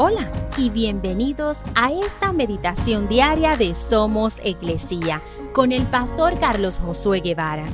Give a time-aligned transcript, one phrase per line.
[0.00, 5.20] Hola y bienvenidos a esta meditación diaria de Somos Iglesia
[5.52, 7.66] con el pastor Carlos Josué Guevara.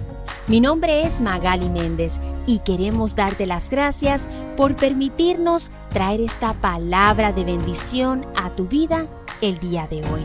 [0.46, 4.26] Mi nombre es Magali Méndez y queremos darte las gracias
[4.56, 9.06] por permitirnos traer esta palabra de bendición a tu vida
[9.43, 10.22] el día de hoy.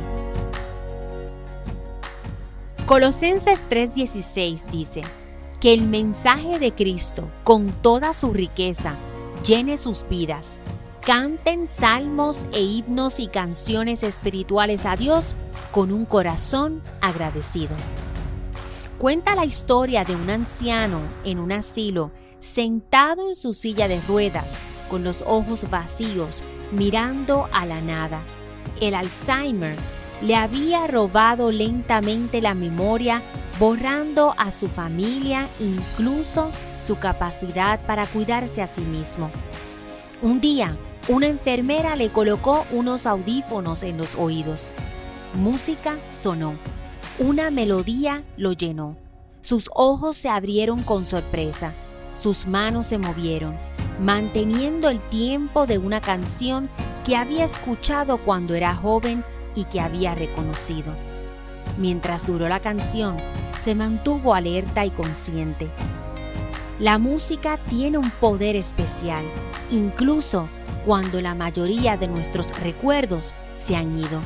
[2.85, 5.01] Colosenses 3:16 dice,
[5.59, 8.93] que el mensaje de Cristo, con toda su riqueza,
[9.43, 10.61] llene sus vidas
[11.05, 15.35] canten salmos e himnos y canciones espirituales a Dios
[15.71, 17.75] con un corazón agradecido.
[18.97, 24.55] Cuenta la historia de un anciano en un asilo, sentado en su silla de ruedas,
[24.89, 28.21] con los ojos vacíos, mirando a la nada.
[28.81, 29.75] El Alzheimer
[30.21, 33.21] le había robado lentamente la memoria,
[33.57, 36.49] borrando a su familia, incluso
[36.81, 39.31] su capacidad para cuidarse a sí mismo.
[40.21, 40.75] Un día,
[41.09, 44.75] una enfermera le colocó unos audífonos en los oídos.
[45.33, 46.53] Música sonó.
[47.17, 48.95] Una melodía lo llenó.
[49.41, 51.73] Sus ojos se abrieron con sorpresa.
[52.15, 53.57] Sus manos se movieron,
[53.99, 56.69] manteniendo el tiempo de una canción
[57.03, 59.23] que había escuchado cuando era joven
[59.55, 60.93] y que había reconocido.
[61.79, 63.17] Mientras duró la canción,
[63.57, 65.69] se mantuvo alerta y consciente.
[66.77, 69.25] La música tiene un poder especial,
[69.71, 70.47] incluso
[70.89, 74.21] cuando la mayoría de nuestros recuerdos se han ido.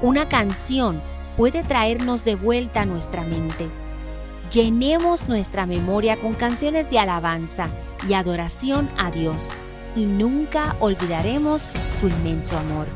[0.00, 1.02] Una canción
[1.36, 3.68] puede traernos de vuelta a nuestra mente.
[4.50, 7.68] Llenemos nuestra memoria con canciones de alabanza
[8.08, 9.50] y adoración a Dios
[9.94, 12.86] y nunca olvidaremos su inmenso amor.